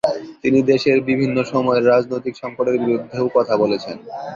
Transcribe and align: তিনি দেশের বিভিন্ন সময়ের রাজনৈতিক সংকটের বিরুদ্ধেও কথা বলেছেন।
তিনি 0.43 0.59
দেশের 0.71 0.97
বিভিন্ন 1.09 1.37
সময়ের 1.51 1.87
রাজনৈতিক 1.87 2.33
সংকটের 2.37 2.77
বিরুদ্ধেও 2.81 3.25
কথা 3.37 3.53
বলেছেন। 3.57 3.97